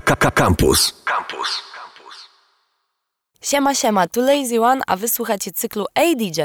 [0.00, 0.94] Campus.
[1.04, 1.62] Campus.
[3.40, 6.40] Siema, siema, tu Lazy One, a wysłuchacie cyklu ADJ.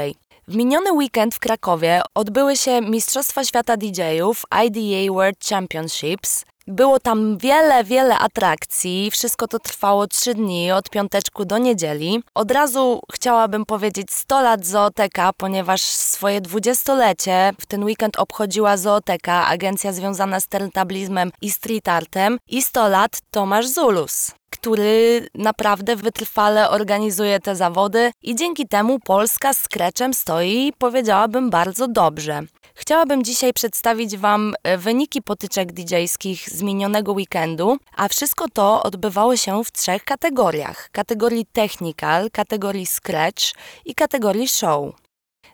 [0.48, 6.44] W miniony weekend w Krakowie odbyły się Mistrzostwa Świata DJ-ów IDA World Championships.
[6.66, 9.10] Było tam wiele, wiele atrakcji.
[9.10, 12.22] Wszystko to trwało trzy dni, od piąteczku do niedzieli.
[12.34, 19.46] Od razu chciałabym powiedzieć 100 lat Zooteka, ponieważ swoje dwudziestolecie w ten weekend obchodziła Zooteka,
[19.46, 22.38] agencja związana z turntablizmem i street artem.
[22.48, 29.54] I 100 lat Tomasz Zulus który naprawdę wytrwale organizuje te zawody i dzięki temu Polska
[29.54, 32.42] z Scratchem stoi, powiedziałabym, bardzo dobrze.
[32.74, 39.36] Chciałabym dzisiaj przedstawić Wam e, wyniki potyczek DJ-skich z minionego weekendu, a wszystko to odbywało
[39.36, 43.44] się w trzech kategoriach: kategorii technical, kategorii scratch
[43.84, 44.94] i kategorii show.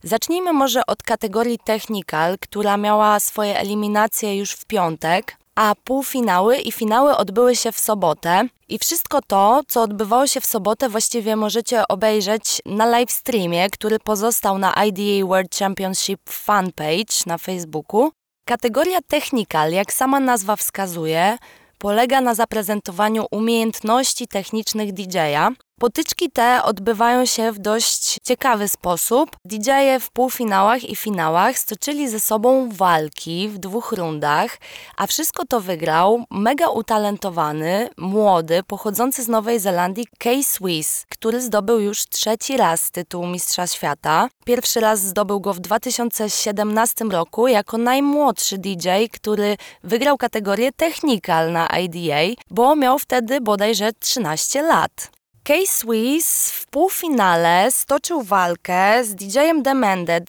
[0.03, 6.73] Zacznijmy może od kategorii technical, która miała swoje eliminacje już w piątek, a półfinały i
[6.73, 8.49] finały odbyły się w sobotę.
[8.69, 13.99] I wszystko to, co odbywało się w sobotę, właściwie możecie obejrzeć na live streamie, który
[13.99, 18.11] pozostał na IDA World Championship fanpage na Facebooku.
[18.45, 21.39] Kategoria technical, jak sama nazwa wskazuje,
[21.79, 25.51] polega na zaprezentowaniu umiejętności technicznych DJ-a,
[25.81, 29.37] Potyczki te odbywają się w dość ciekawy sposób.
[29.45, 34.59] DJ-e w półfinałach i finałach stoczyli ze sobą walki w dwóch rundach,
[34.97, 42.05] a wszystko to wygrał mega utalentowany, młody, pochodzący z Nowej Zelandii K-Swiss, który zdobył już
[42.07, 44.29] trzeci raz tytuł Mistrza Świata.
[44.45, 51.67] Pierwszy raz zdobył go w 2017 roku jako najmłodszy DJ, który wygrał kategorię technical na
[51.67, 55.20] IDA, bo miał wtedy bodajże 13 lat.
[55.51, 59.63] K-Swiss w półfinale stoczył walkę z DJ-em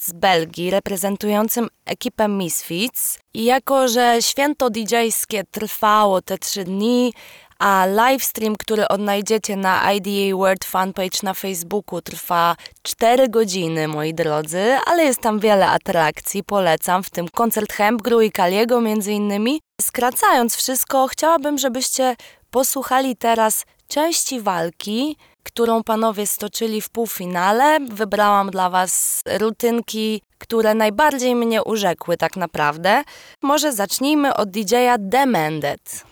[0.02, 3.20] z Belgii, reprezentującym ekipę Misfits.
[3.34, 7.14] I jako, że święto DJ-skie trwało te trzy dni,
[7.60, 14.78] a livestream, który odnajdziecie na IDA World Fanpage na Facebooku trwa 4 godziny, moi drodzy,
[14.86, 19.62] ale jest tam wiele atrakcji, polecam, w tym koncert Hempgru i Kaliego między innymi.
[19.82, 22.16] Skracając wszystko, chciałabym, żebyście
[22.52, 27.80] posłuchali teraz części walki, którą panowie stoczyli w półfinale.
[27.80, 33.04] Wybrałam dla Was rutynki, które najbardziej mnie urzekły tak naprawdę.
[33.42, 36.04] Może zacznijmy od DJ-a Demanded.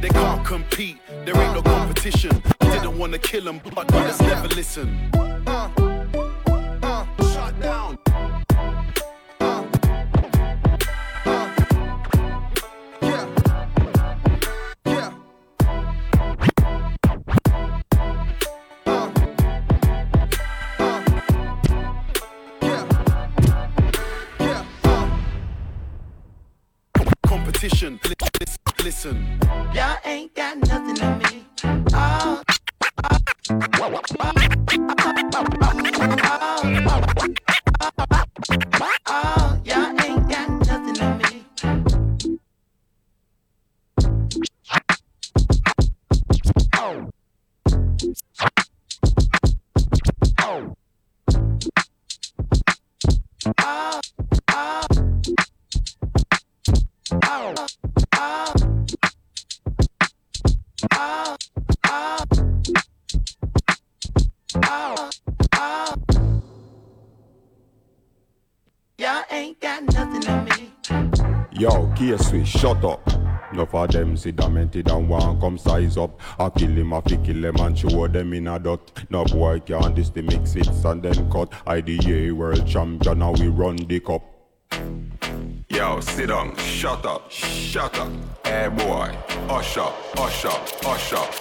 [0.00, 2.30] They can't compete, there ain't no competition.
[2.60, 5.10] Didn't wanna kill them, but never listen.
[72.06, 73.04] Yo, K-Swiss, shut up.
[73.52, 76.20] No for them see demented and want come size up.
[76.38, 78.92] I kill him, I fi kill them and show them in a dot.
[79.10, 81.52] No boy can't this the mix it and then cut.
[81.66, 84.22] IDA world champion, now we run the cup.
[85.68, 88.12] Yo, sit down, shut up, shut up.
[88.44, 89.12] Hey boy,
[89.48, 91.36] hush up, hush up, hush up.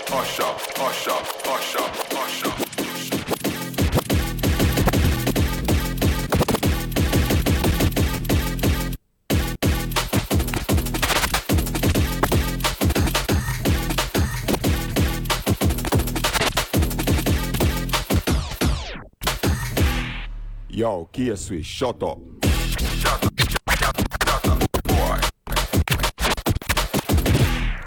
[20.86, 22.20] Yo, K-Swiss, shut up.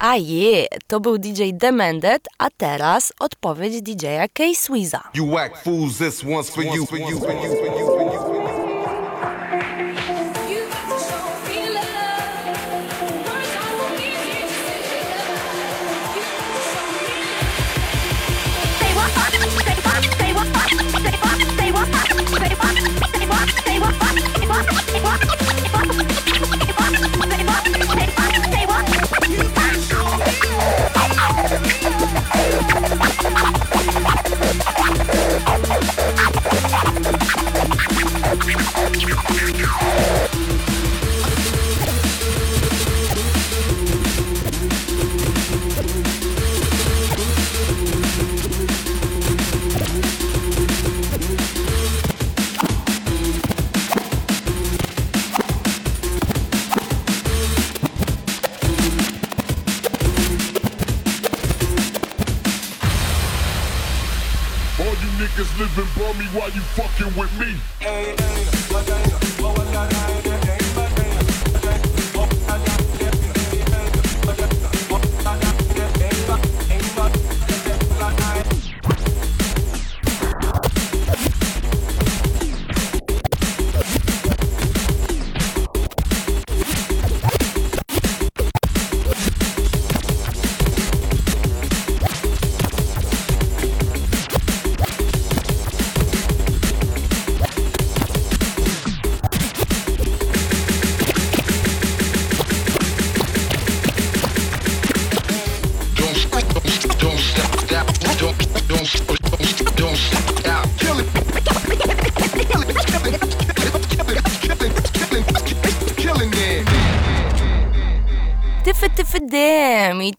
[0.00, 5.02] A je, to był DJ Demended, a teraz odpowiedź DJ-a K-Swiza.
[5.14, 7.97] You whack fools, this one's for you, for you, for you, for you.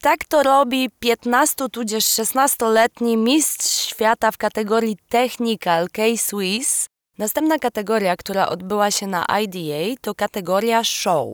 [0.10, 6.88] Tak to robi 15 tudzież 16-letni mistrz świata w kategorii Technical K Swiss.
[7.18, 11.28] Następna kategoria, która odbyła się na IDA, to kategoria Show.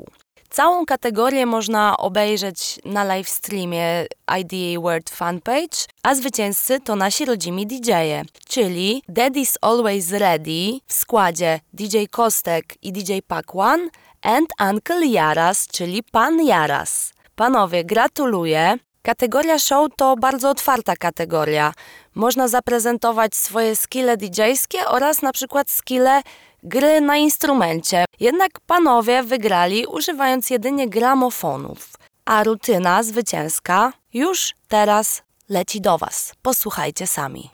[0.49, 4.05] Całą kategorię można obejrzeć na live streamie
[4.39, 11.59] IDA World Fanpage, a zwycięzcy to nasi rodzimi DJ-e, czyli Daddy's Always Ready w składzie
[11.73, 13.13] DJ Kostek i DJ
[13.53, 13.89] One
[14.21, 17.14] and Uncle Jaras, czyli Pan Jaras.
[17.35, 18.77] Panowie, gratuluję.
[19.01, 21.73] Kategoria show to bardzo otwarta kategoria.
[22.15, 26.21] Można zaprezentować swoje skille DJ-skie oraz na przykład skille
[26.63, 28.05] gry na instrumencie.
[28.19, 31.93] Jednak panowie wygrali używając jedynie gramofonów.
[32.25, 36.33] A rutyna zwycięska już teraz leci do Was.
[36.41, 37.49] Posłuchajcie sami.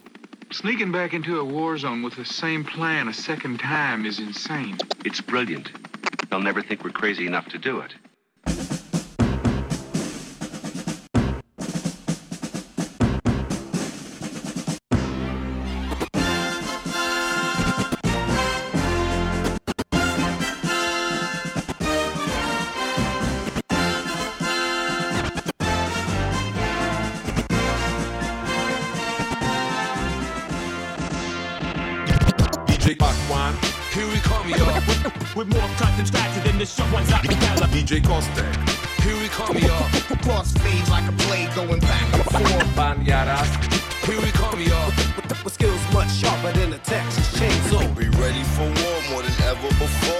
[0.53, 4.75] Sneaking back into a war zone with the same plan a second time is insane.
[5.05, 5.71] It's brilliant.
[6.29, 8.10] They'll never think we're crazy enough to do it.
[35.45, 37.67] With more cut than scratches than the show ones out Cala.
[37.73, 38.53] DJ Kostek,
[39.01, 39.89] here we come, y'all.
[40.21, 42.75] Cross fades like a blade going back and forth.
[42.75, 43.51] Banyaras,
[44.05, 44.91] here we come, y'all.
[45.43, 47.95] With skills much sharper than a Texas chainsaw.
[47.97, 50.10] Be ready for war more than ever before.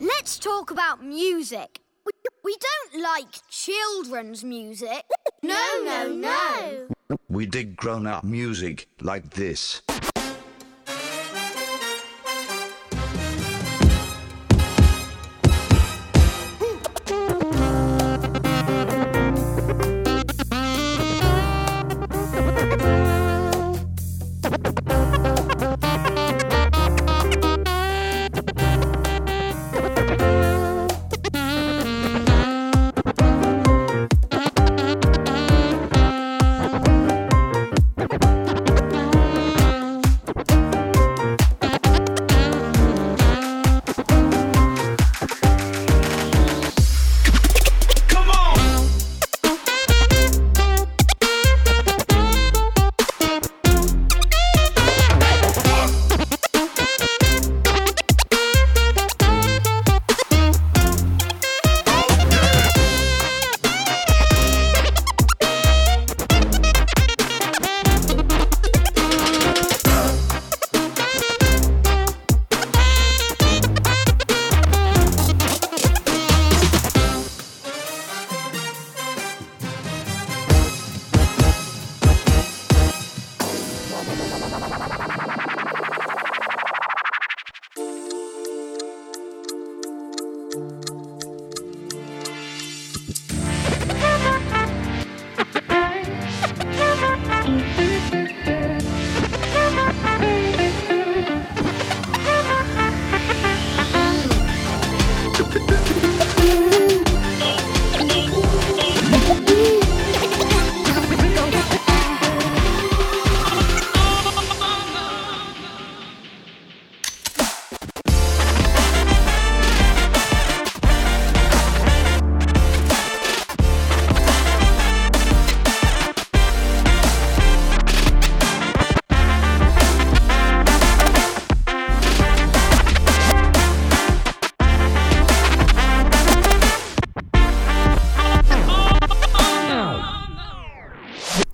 [0.00, 1.80] Let's talk about music.
[2.44, 5.04] We don't like children's music.
[5.42, 6.88] No, no, no.
[7.28, 9.82] We dig grown-up music like this.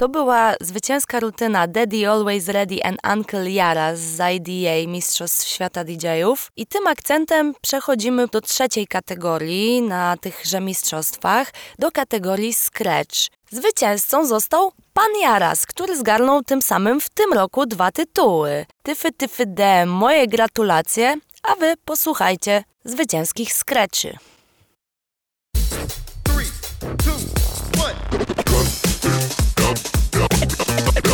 [0.05, 6.53] To była zwycięska rutyna Daddy Always Ready and Uncle Yara z IDA Mistrzostw Świata DJ-ów.
[6.57, 13.17] I tym akcentem przechodzimy do trzeciej kategorii na tychże mistrzostwach, do kategorii Scratch.
[13.51, 18.67] Zwycięzcą został Pan Jaras, który zgarnął tym samym w tym roku dwa tytuły.
[18.83, 24.19] Tyfy Tyfy D, moje gratulacje, a wy posłuchajcie zwycięskich Scratchy.
[26.25, 28.94] Three, two,
[30.47, 31.14] Go.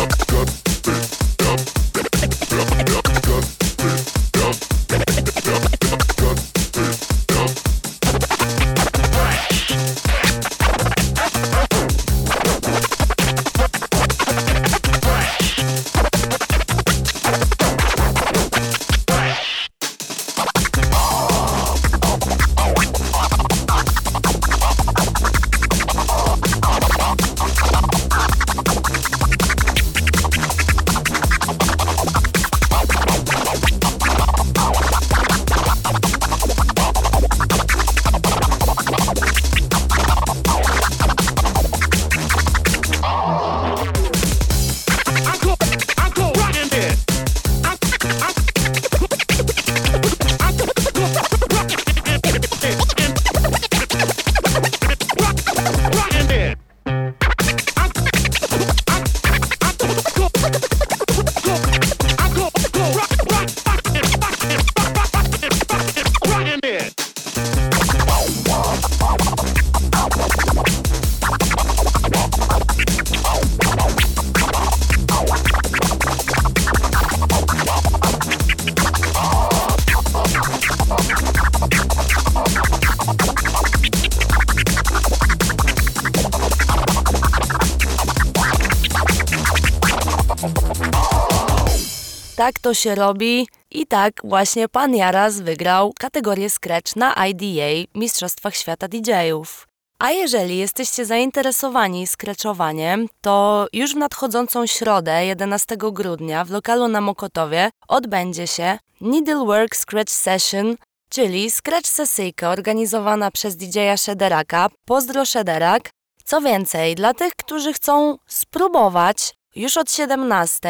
[92.41, 98.55] Tak to się robi i tak właśnie pan Jaras wygrał kategorię Scratch na IDA Mistrzostwach
[98.55, 99.67] Świata DJ-ów.
[99.99, 107.01] A jeżeli jesteście zainteresowani scratchowaniem, to już w nadchodzącą środę 11 grudnia w lokalu na
[107.01, 110.75] Mokotowie odbędzie się Needlework Scratch Session,
[111.09, 114.69] czyli scratch sesyjka organizowana przez DJ-a Shederaka.
[114.85, 115.89] Pozdro Shederak!
[116.23, 120.69] Co więcej, dla tych, którzy chcą spróbować, już od 17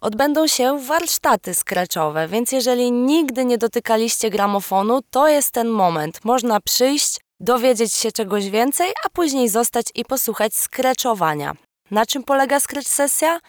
[0.00, 6.24] odbędą się warsztaty scratchowe, więc jeżeli nigdy nie dotykaliście gramofonu, to jest ten moment.
[6.24, 11.52] Można przyjść, dowiedzieć się czegoś więcej, a później zostać i posłuchać skreczowania.
[11.90, 13.40] Na czym polega scratch sesja?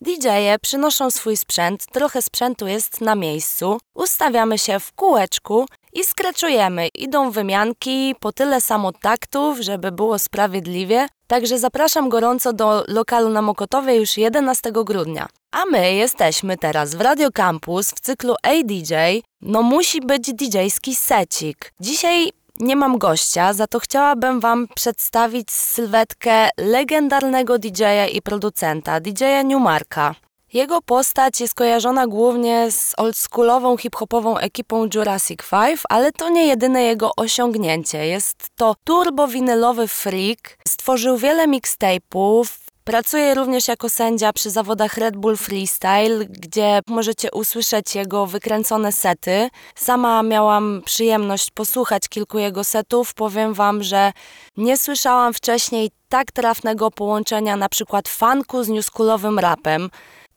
[0.00, 6.88] DJ-e przynoszą swój sprzęt, trochę sprzętu jest na miejscu, ustawiamy się w kółeczku i skreczujemy.
[6.88, 13.42] Idą wymianki po tyle samo taktów, żeby było sprawiedliwie, także zapraszam gorąco do lokalu na
[13.42, 15.28] Mokotowie już 11 grudnia.
[15.52, 18.94] A my jesteśmy teraz w Radio Campus w cyklu ADJ.
[19.42, 21.72] No musi być DJ-ski secik.
[21.80, 29.42] Dzisiaj nie mam gościa, za to chciałabym Wam przedstawić sylwetkę legendarnego DJ-a i producenta, DJ-a
[29.42, 30.14] Newmarka.
[30.52, 36.82] Jego postać jest kojarzona głównie z oldschoolową hip-hopową ekipą Jurassic 5, ale to nie jedyne
[36.82, 38.06] jego osiągnięcie.
[38.06, 45.36] Jest to turbowinylowy freak, stworzył wiele mixtape'ów, Pracuje również jako sędzia przy zawodach Red Bull
[45.36, 49.48] Freestyle, gdzie możecie usłyszeć jego wykręcone sety.
[49.74, 53.14] Sama miałam przyjemność posłuchać kilku jego setów.
[53.14, 54.12] Powiem Wam, że
[54.56, 59.90] nie słyszałam wcześniej tak trafnego połączenia na przykład funku z newschoolowym rapem.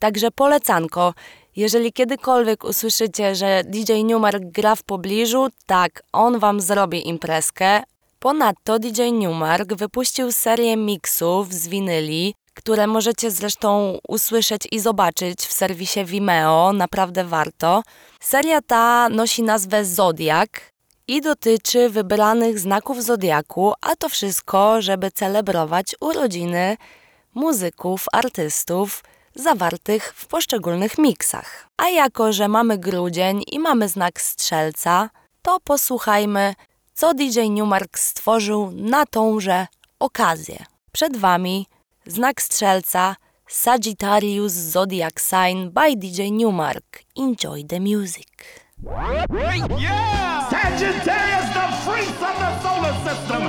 [0.05, 1.13] Także polecanko.
[1.55, 7.83] Jeżeli kiedykolwiek usłyszycie, że DJ Newmark gra w pobliżu, tak, on Wam zrobi imprezkę.
[8.19, 15.53] Ponadto DJ Newmark wypuścił serię mixów z winyli, które możecie zresztą usłyszeć i zobaczyć w
[15.53, 17.83] serwisie Vimeo, naprawdę warto.
[18.19, 20.71] Seria ta nosi nazwę Zodiak
[21.07, 26.77] i dotyczy wybranych znaków zodiaku, a to wszystko, żeby celebrować urodziny
[27.35, 29.03] muzyków, artystów
[29.35, 31.67] zawartych w poszczególnych miksach.
[31.77, 35.09] A jako, że mamy grudzień i mamy znak strzelca,
[35.41, 36.55] to posłuchajmy
[36.93, 39.67] co DJ Newmark stworzył na tąże
[39.99, 40.65] okazję.
[40.91, 41.67] Przed Wami
[42.05, 43.15] znak strzelca
[43.47, 47.03] Sagittarius Zodiac Sign by DJ Newmark.
[47.17, 48.27] Enjoy the music.
[49.79, 50.49] Yeah!
[50.49, 53.41] Sagittarius, the freaks of the solar system,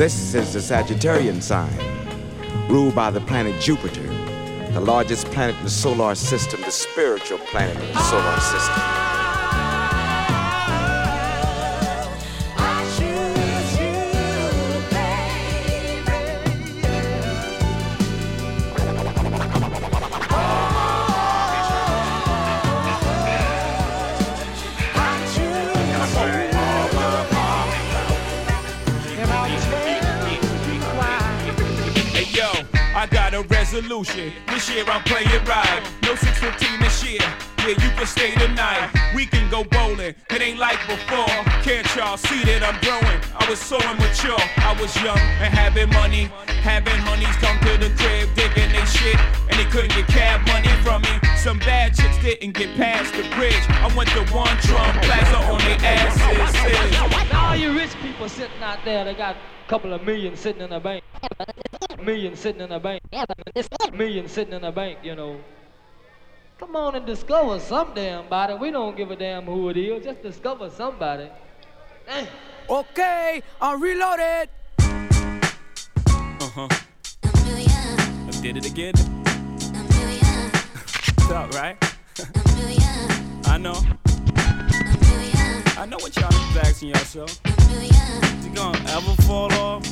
[0.00, 1.78] This is the Sagittarian sign,
[2.70, 4.06] ruled by the planet Jupiter,
[4.72, 9.09] the largest planet in the solar system, the spiritual planet in the solar system.
[33.72, 34.32] Resolution.
[34.48, 35.82] This year I'm playing right.
[36.02, 37.49] No 615 this year.
[37.60, 38.88] Yeah, you can stay tonight.
[39.14, 40.14] We can go bowling.
[40.30, 41.28] It ain't like before.
[41.60, 43.20] Can't y'all see that I'm growing?
[43.36, 44.40] I was so immature.
[44.64, 46.32] I was young and having money.
[46.64, 49.20] Having honeys come to the crib, digging they shit.
[49.52, 51.12] And they couldn't get cab money from me.
[51.36, 53.64] Some bad chicks didn't get past the bridge.
[53.68, 57.34] I went to one Trump Plaza on their asses.
[57.34, 60.72] All you rich people sitting out there, they got a couple of million sitting in
[60.72, 61.04] a bank.
[62.02, 63.02] Million sitting in a bank.
[63.92, 65.36] Million sitting in a bank, you know.
[66.60, 68.52] Come on and discover some damn body.
[68.52, 70.04] We don't give a damn who it is.
[70.04, 71.30] Just discover somebody.
[72.06, 72.26] Damn.
[72.68, 74.50] Okay, I'm reloaded.
[76.38, 76.68] Uh-huh.
[77.24, 78.92] I did it again.
[81.16, 81.78] What's up, right?
[83.46, 83.82] I know.
[85.78, 87.40] I know what y'all niggas asking yourself.
[87.46, 89.82] Is it gonna ever fall off?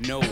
[0.00, 0.22] No.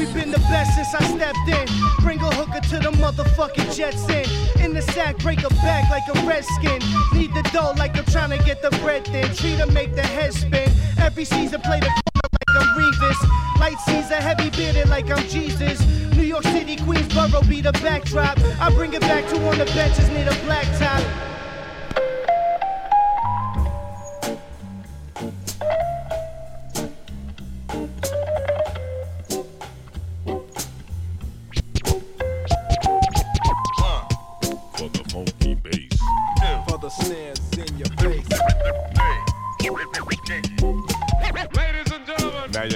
[0.00, 1.68] We've been the best since I stepped in.
[2.02, 4.64] Bring a hooker to the motherfucking Jets in.
[4.64, 6.80] In the sack, break a back like a redskin.
[7.12, 9.26] Need the dough like I'm trying to get the bread thin.
[9.34, 10.72] Treat to make the head spin.
[10.98, 13.60] Every season, play the like I'm Revis.
[13.60, 15.84] Light season, heavy bearded like I'm Jesus.
[16.16, 18.38] New York City, Queensboro be the backdrop.
[18.58, 21.29] I bring it back to on the benches near the blacktop.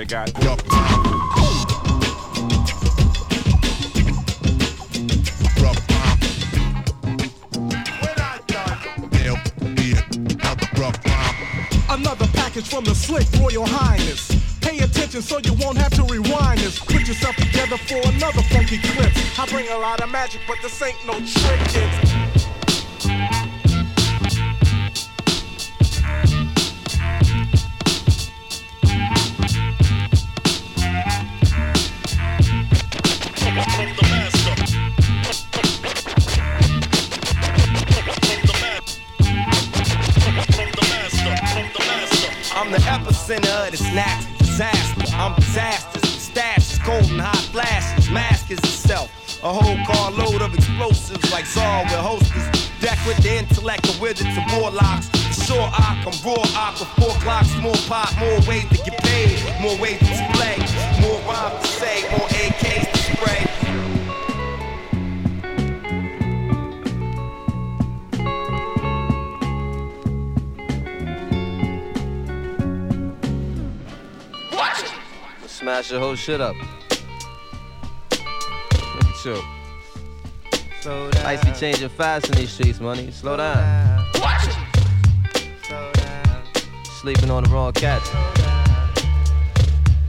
[0.04, 0.30] They got.
[11.90, 14.28] Another package from the slick Royal Highness.
[14.60, 16.78] Pay attention so you won't have to rewind this.
[16.78, 19.12] Put yourself together for another funky clip.
[19.38, 21.13] I bring a lot of magic, but this ain't no
[43.26, 45.16] the epicenter of the snacks, disaster.
[45.16, 48.10] I'm disasters, stashes, cold and hot flashes.
[48.10, 49.10] Mask is itself.
[49.42, 52.70] A whole carload of explosives like Saw with hostess.
[52.80, 55.08] Deck with the intellect of wizards and warlocks.
[55.46, 59.38] Sure, I can raw ock with four clocks, more pop, more ways to get paid,
[59.60, 60.56] more ways to display,
[61.00, 62.53] more rhymes to say, more AKs
[75.64, 76.54] smash the whole shit up.
[79.22, 79.42] Chill.
[80.82, 81.24] Slow down.
[81.24, 83.10] Icy changing fast in these streets, money.
[83.10, 84.04] Slow down.
[84.12, 84.40] Slow down.
[85.62, 86.42] Slow down.
[87.00, 88.43] Sleeping on the wrong cat.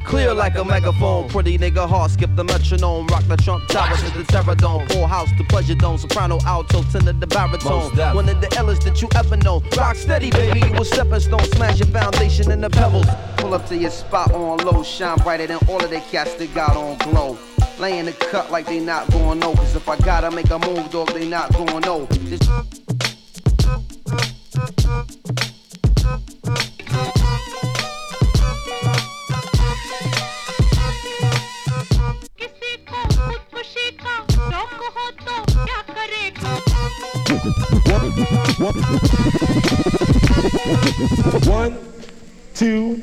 [0.06, 4.18] Clear like a megaphone, pretty nigga heart skip the metronome, rock the trump tower to
[4.18, 7.90] the terror dome, full house the pleasure dome, soprano, alto, tenor, the baritone.
[8.16, 9.64] One of the illest that you ever know.
[9.76, 13.08] Rock steady, baby, you a stepping stone, smash your foundation in the pebbles.
[13.38, 16.54] Pull up to your spot on low, shine brighter than all of the cats that
[16.54, 17.38] got on glow.
[17.80, 20.60] Lay in the cut like they not going no, cause if I gotta make a
[20.60, 22.06] move, dog, they not going no.
[22.30, 22.48] Just
[41.48, 41.78] One,
[42.54, 42.96] two,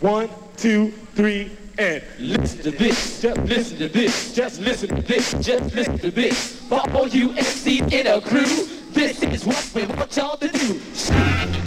[0.00, 3.20] one, two, three, and listen to this.
[3.20, 4.34] Just listen to this.
[4.34, 5.32] Just listen to this.
[5.40, 6.60] Just listen to this.
[6.68, 11.61] For all you MCs in a crew, this is what we want y'all to do.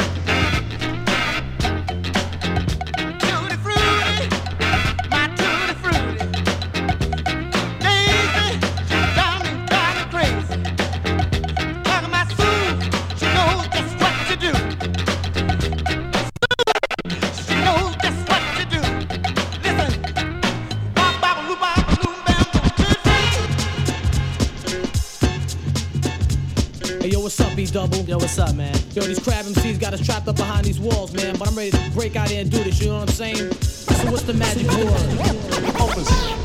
[27.86, 28.76] Yo, what's up, man?
[28.94, 31.36] Yo, these crab MCs got us trapped up behind these walls, man.
[31.38, 33.52] But I'm ready to break out here and do this, you know what I'm saying?
[33.62, 35.80] So, what's the magic word?
[35.80, 36.45] Opus.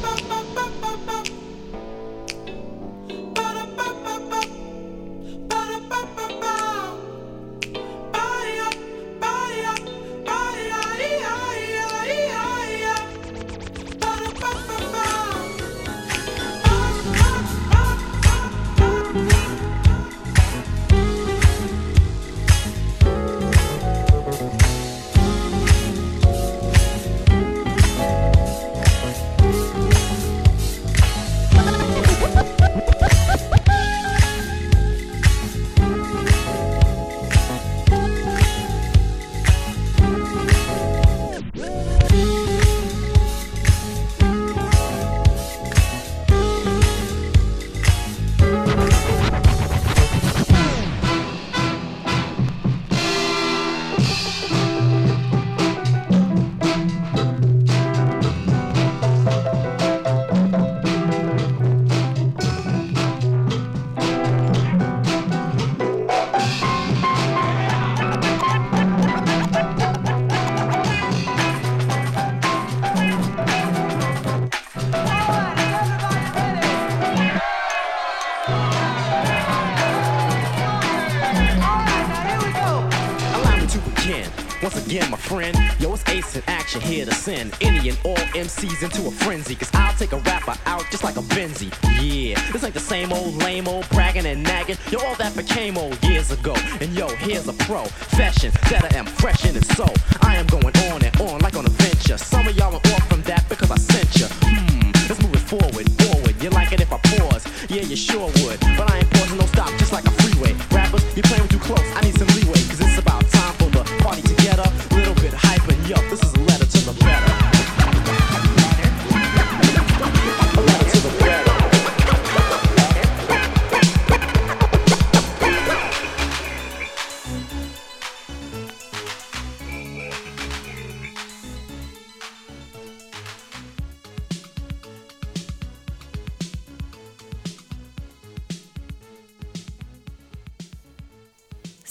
[88.61, 89.55] MCs into a frenzy.
[89.55, 91.73] Cause I'll take a rapper out just like a Benzie.
[92.01, 94.77] Yeah, this ain't the same old lame old bragging and nagging.
[94.91, 96.55] Yo, all that became old years ago.
[96.81, 99.87] And yo, here's a profession that I am fresh in and so
[100.23, 102.19] I am going on and on like on a venture.
[102.19, 104.27] Some of y'all are off from that because I sent you.
[104.45, 106.43] Hmm, let's move it forward, forward.
[106.43, 107.47] You like it if I pause?
[107.71, 108.61] Yeah, you sure would.
[108.77, 110.53] But I ain't pausing, no stop, just like a freeway.
[110.71, 111.87] Rappers, you playing too close.
[111.97, 112.60] I need some leeway,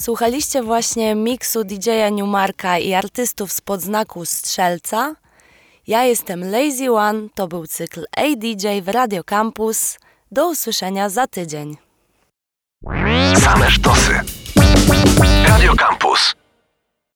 [0.09, 5.15] Słuchaliście właśnie miksu DJ-a Newmarka i artystów z podznaku Strzelca.
[5.87, 9.97] Ja jestem Lazy One, to był cykl ADJ w Radio Campus.
[10.31, 11.77] Do usłyszenia za tydzień.
[13.35, 14.19] Same sztosy.
[15.47, 16.38] Radio Campus.